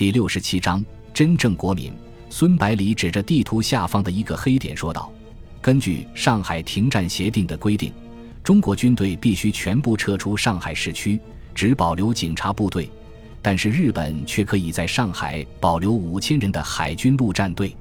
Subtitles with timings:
[0.00, 1.92] 第六十七章真正国民。
[2.30, 5.12] 孙百里指着地图下方的一个黑点说道
[5.60, 7.92] ：“根据上海停战协定的规定，
[8.42, 11.20] 中国军队必须全部撤出上海市区，
[11.54, 12.90] 只保留警察部队。
[13.42, 17.76] 但是日本却可以在上海保留五千人的海军陆战队。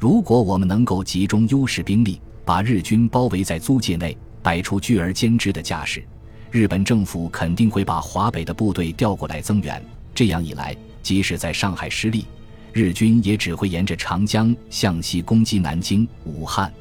[0.00, 6.02] 如果我们能够集中优势兵力，把日军包围在租界内，摆出拒而歼之的架势，
[6.50, 9.80] 日本政府肯定会把华北的部队调过来增援。
[10.12, 12.24] 这样一来，即使在上海失利，
[12.72, 16.72] 日军也只会沿着长江向西攻击南京、武汉。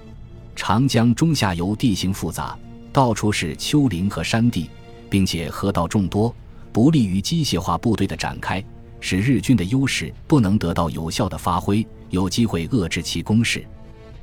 [0.56, 2.58] 长江中下游地形复杂，
[2.94, 4.70] 到处是丘陵和山地，
[5.10, 6.34] 并且河道众多，
[6.72, 8.64] 不利于机械化部队的展开，
[9.00, 13.66] 使日军的优势不能得到有效的发挥，有机会遏制其攻势。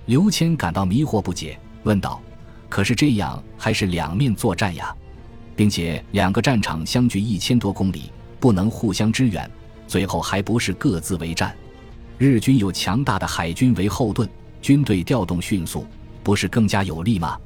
[0.06, 2.20] 刘谦感到迷惑不解，问道
[2.68, 4.94] ：“可是这样还是两面作战呀？
[5.56, 9.50] 并且两个战场相距一千多公里，不能互相支援。”
[9.88, 11.56] 最后还不是各自为战，
[12.18, 14.28] 日军有强大的海军为后盾，
[14.60, 15.86] 军队调动迅速，
[16.22, 17.38] 不是更加有利吗？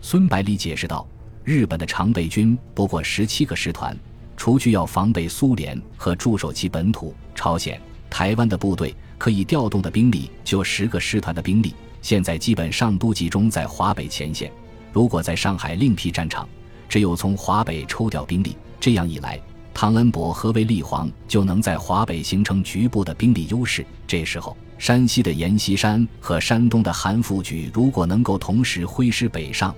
[0.00, 1.06] 孙百里解释道
[1.42, 3.94] ：“日本的常备军不过十七个师团，
[4.36, 14.50] 除去要防备苏联和驻守其本土朝鲜、台湾的部队，可以调动的兵力就十个师团的兵力，现在基本上都集中在华北前线。
[14.92, 16.48] 如果在上海另辟战场，
[16.88, 19.38] 只有从华北抽调兵力，这样一来。”
[19.72, 23.84] 汤恩伯和卫立煌就能在华北形成局部的兵力优势。
[24.06, 29.74] 这时候，山西的阎锡山和山东的韩复榘如果能够同时挥师北上，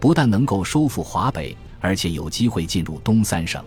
[0.00, 3.62] 不但能够收复华北，而且有机会进入东三省，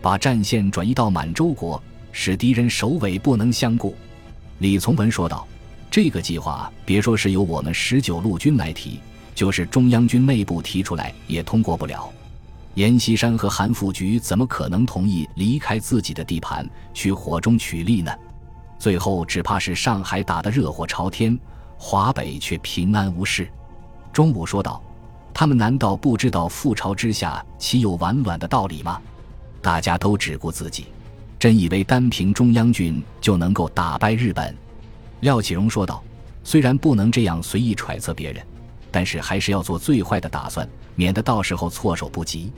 [0.00, 3.96] 把战线转移到满洲国，使敌人首尾不能相顾。
[4.58, 5.46] 李从文说道
[5.90, 9.00] ：“这个计划，别说是由我们十九路军来提，
[9.34, 12.08] 就是中央军内部提出来，也通过不了。”
[12.78, 18.12] 阎锡山和韩复榘怎么可能同意离开自己的地盘去火中取栗呢？
[18.78, 21.36] 最后只怕是上海打得热火朝天，
[21.76, 23.50] 华北却平安无事。
[24.12, 24.80] 钟武说道
[25.34, 29.02] ：“他们难道不知道覆巢之下岂有完卵的道理吗？
[29.60, 30.86] 大家都只顾自己，
[31.36, 34.54] 真以为单凭中央军就能够打败日本？”
[35.18, 36.00] 廖启荣说道
[36.44, 38.40] ：“虽然不能这样随意揣测别人，
[38.92, 42.52] 但是还是要做最坏的打算，免得到时候措手不及。”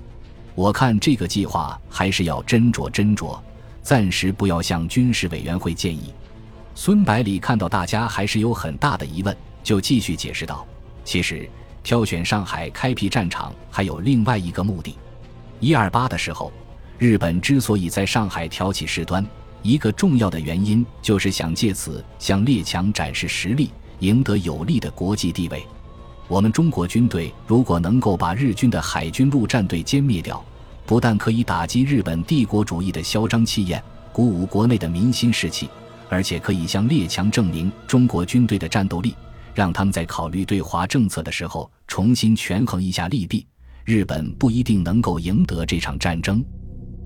[0.57, 3.39] 我看这个计划还是要斟酌斟酌，
[3.83, 6.13] 暂时不要向军事委员会建议。
[6.75, 10.67] 孙百里看到大家还是有很大的疑问，就继续解释道
[11.05, 11.49] ：“其实
[11.83, 14.97] 挑选上海开辟战场还有另外一个目的。
[15.61, 16.51] 一二八的时候，
[16.99, 19.25] 日本之所以在上海挑起事端，
[19.63, 23.71] 一个重要的原因就是想借此向列强展示实力，
[24.01, 25.65] 赢得有利的国际地位。”
[26.31, 30.41] 我们中国军队如果能够把日军的海军陆战队歼灭掉，
[30.87, 33.83] 不但可以打击日本帝国主义的嚣张气焰，
[34.13, 35.69] 鼓舞国内的民心士气，
[36.09, 39.17] 而且可以向列强证明中国军队的战斗力，
[39.53, 43.45] 让他们在考虑对华政策的时候重新权衡一下利弊。
[43.85, 46.45] 日本不一定能够赢得这场战争，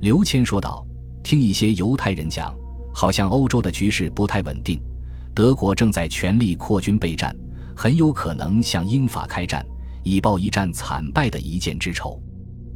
[0.03, 0.87] 刘谦说道。
[1.23, 2.55] 听一些犹太人讲，
[2.93, 4.79] 好像欧洲的局势不太稳定，
[5.35, 7.35] 德国正在全力扩军备战。
[7.77, 9.65] 很有可能向英法开战，
[10.03, 12.21] 以报一战惨败的一箭之仇。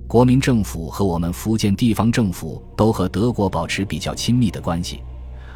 [0.07, 5.03] 国民政府和我们福建地方政府都和德国保持比较亲密的关系，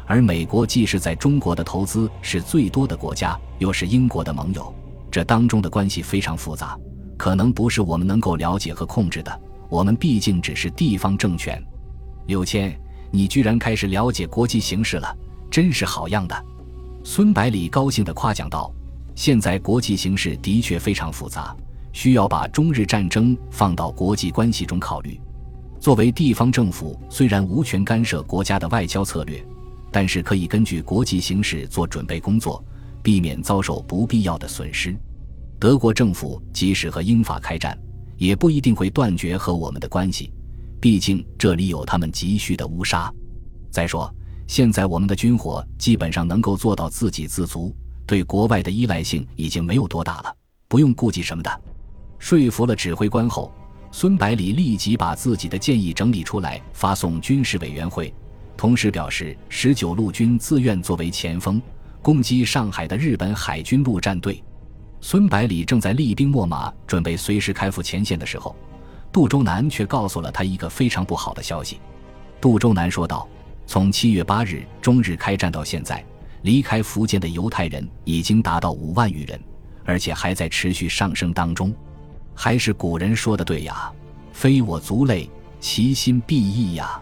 [0.05, 4.73] 而美国既是在中国的投资是最多的国家，又是英国的盟友，
[5.09, 6.77] 这当中的关系非常复杂，
[7.17, 9.41] 可能不是我们能够了解和控制的。
[9.69, 11.59] 我们毕竟只是地方政权。
[12.27, 12.79] 刘谦，
[13.11, 15.17] 你居然开始了解国际形势了，
[15.49, 16.45] 真是好样的！
[17.03, 18.71] 孙百里高兴地夸奖道。
[19.15, 21.55] 现在国际形势的确非常复杂，
[21.91, 25.19] 需要把中日战争放到国际关系中考虑。
[25.79, 29.45] 作为地方政府，虽然无权干涉国家的外交策略，
[29.91, 32.63] 但是可以根据国际形势做准备工作，
[33.01, 34.95] 避免遭受不必要的损失。
[35.59, 37.77] 德国政府即使和英法开战，
[38.17, 40.33] 也不一定会断绝和我们的关系，
[40.81, 43.13] 毕竟这里有他们急需的乌纱。
[43.69, 44.13] 再说，
[44.47, 47.75] 现在我们的军火基本上能够做到自给自足。
[48.13, 50.31] 对国外的依赖性已经没有多大了，
[50.67, 51.61] 不用顾忌什么的。
[52.19, 53.51] 说服了指挥官后，
[53.91, 58.13] 孙百里立即把自己的建议整理出来，发送军事委员会，
[58.55, 61.59] 同时表示十九路军自愿作为前锋，
[62.03, 64.43] 攻击上海的日本海军陆战队。
[65.01, 68.55] 孙百里正在厉兵秣马，准备随时开赴前线的时候，
[69.11, 71.79] 杜周南却告诉了他一个非常不好的消息。
[72.39, 73.27] 杜周南说道
[73.65, 76.05] ：“从七月八日中日开战到现在。”
[76.43, 79.41] 离开福建的犹太人已经达到五万余人，
[79.83, 81.73] 而且还在持续上升当中。
[82.35, 83.91] 还是古人说的对呀
[84.33, 85.29] ，“非我族类，
[85.59, 87.01] 其心必异”呀。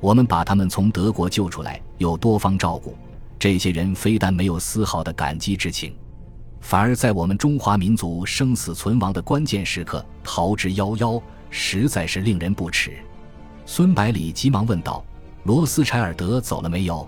[0.00, 2.96] 我们把他们从德国救出来，又多方照顾，
[3.38, 5.94] 这些人非但没有丝毫的感激之情，
[6.60, 12.96] 反而在我们中华民族生死存亡的关键时刻逃之夭夭，实在是令人不齿。
[13.66, 15.04] 孙百里急忙问道
[15.44, 17.06] ：“罗斯柴尔德走了没有？”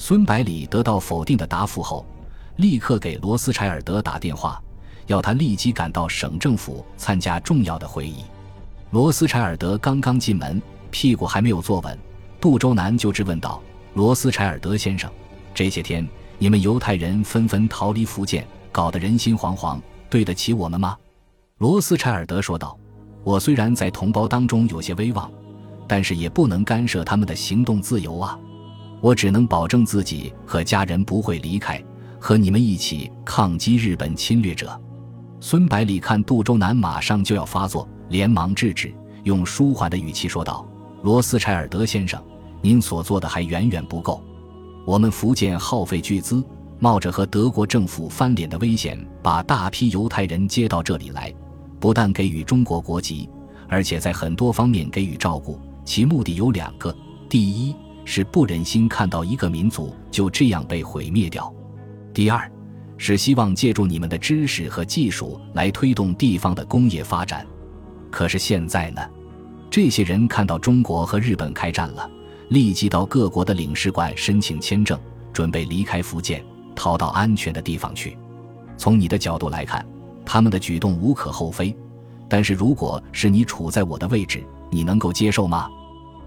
[0.00, 2.06] 孙百里得到否定的答复后，
[2.56, 4.62] 立刻给罗斯柴尔德打电话，
[5.08, 8.22] 要他立即赶到省政府参加重要的会议。
[8.92, 10.62] 罗斯柴尔德刚刚进门，
[10.92, 11.98] 屁股还没有坐稳，
[12.40, 13.60] 杜周南就质问道
[13.94, 15.10] ：“罗斯柴尔德先生，
[15.52, 16.06] 这些天
[16.38, 20.96] 你们犹太人纷纷逃离福建，搞得人心惶惶，对得起我们吗？”
[21.58, 22.78] 罗斯柴尔德说道
[23.24, 25.28] ：“我虽然在同胞当中有些威望。”
[25.90, 28.38] 但是也不能干涉他们的行动自由啊！
[29.00, 31.82] 我只能保证自己和家人不会离开，
[32.18, 34.78] 和你们一起抗击日本侵略者。
[35.40, 38.92] 孙百里看杜周南马上就要发作，连忙制止，
[39.22, 40.66] 用舒缓的语气说道
[41.02, 42.20] ：“罗斯柴尔德先生，
[42.60, 44.20] 您所做的还远远不够。
[44.84, 46.42] 我们福建耗费巨资，
[46.80, 51.32] 冒着和德国政府翻脸的危险，把大批犹太人接到这里来，
[51.78, 53.30] 不但给予中国国籍，
[53.68, 56.94] 而且在很多方面给予照顾。”其目的有两个：
[57.30, 57.74] 第一
[58.10, 61.44] 是不忍心看到一个民族就这样被毁灭掉；
[62.14, 62.50] 第二
[62.96, 67.46] 是希望借助你们的知识和技术来推动地方的工业发展。
[68.10, 69.02] 可是现在呢？
[69.70, 72.10] 这些人看到中国和日本开战了，
[72.48, 74.98] 立即到各国的领事馆申请签证，
[75.30, 76.42] 准备离开福建，
[76.74, 78.16] 逃到安全的地方去。
[78.78, 79.86] 从你的角度来看，
[80.24, 81.74] 他们的举动无可厚非；
[82.26, 85.68] 但是如果是你处在我的位置，你能够接受吗？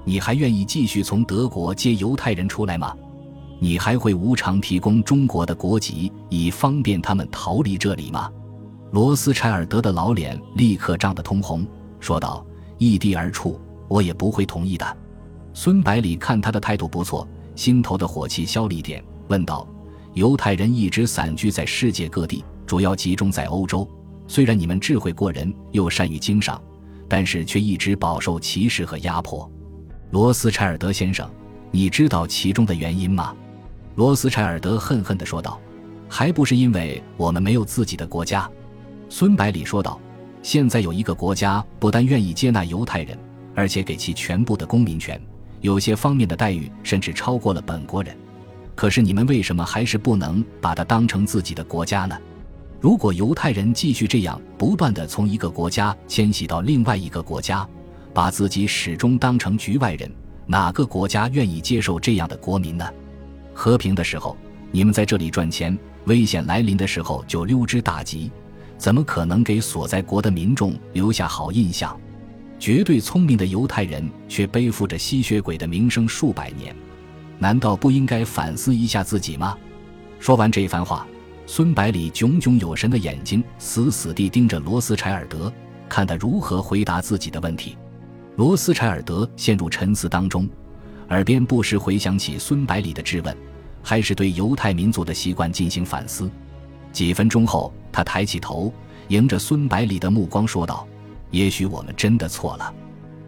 [0.03, 2.95] 你还愿意继续从德国接犹太人出来吗？
[3.59, 8.29] 你还会无偿提供中国的国籍，以方便他们逃离这里吗？
[8.91, 11.65] 罗斯柴尔德的老脸立刻涨得通红，
[11.99, 12.45] 说道
[12.79, 14.97] ：“异地而处，我也不会同意的。”
[15.53, 19.67] 孙百里看他的态度不错，心头的火气消了一点，问道
[20.15, 23.87] ：“犹太人一直散居在世界各地，主要集中在欧洲。
[24.27, 26.59] 虽然你们智慧过人，又善于经商，
[27.07, 29.49] 但是却一直饱受歧视和压迫。”
[30.11, 31.29] 罗斯柴尔德先生，
[31.71, 33.33] 你知道其中的原因吗？
[33.95, 35.57] 罗斯柴尔德恨恨地说道
[36.09, 38.49] ：“还不是因为我们没有自己的国家。”
[39.07, 39.97] 孙百里说道
[40.43, 43.17] ：“现在有一个国家不但愿意接纳犹太人，
[43.55, 45.19] 而且给其全部的公民权，
[45.61, 48.13] 有些方面的待遇甚至超过了本国人。
[48.75, 52.17] 可是你们为什么还是不能把它当成自己的国家呢？
[52.81, 57.65] 如果犹太人继续这样不断地从一个国家迁徙到另外一个国家，
[58.13, 60.11] 把自己始终当成局外人，
[60.45, 62.87] 哪个国家愿意接受这样的国民呢？
[63.53, 64.35] 和平的时候，
[64.71, 65.75] 你们在这里赚钱；
[66.05, 68.31] 危险来临的时候就溜之大吉，
[68.77, 71.97] 怎么可能给所在国的民众留下好印象？
[72.59, 76.75] 绝对聪明的犹太人却背负着吸血鬼的名声数百年，
[77.39, 79.57] 难道不应该反思一下自己吗？
[80.19, 81.07] 说完这一番话，
[81.47, 85.51] 孙百里炯炯有神的眼睛死死地盯着罗斯柴尔德，
[85.89, 87.75] 看他如何回答自己的问题。
[88.41, 90.49] 罗斯柴尔德陷入沉思当中，
[91.09, 93.37] 耳边不时回想起孙百里的质问，
[93.83, 96.27] 还是对犹太民族的习惯进行反思。
[96.91, 98.73] 几分钟后，他抬起头，
[99.09, 100.87] 迎着孙百里的目光说道
[101.29, 102.73] ：“也许我们真的错了，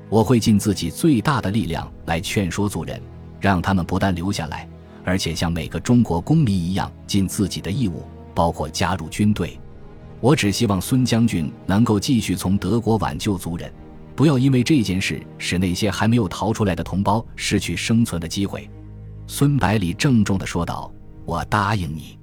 [0.09, 2.99] 我会尽自己最大的力量来劝说族人，
[3.39, 4.67] 让他们不但留下来，
[5.05, 8.01] 而且像每个中国公民一样尽自己的义务，
[8.33, 9.59] 包括加入军队。
[10.19, 13.71] 我只希望孙将军能够继续从德国挽救族人。”
[14.15, 18.69] 不要因为这件事使那些还没有逃出来的同胞失去生存的机会，
[19.27, 20.91] 孙百里郑重地说道
[21.25, 22.17] ：“我答应你。”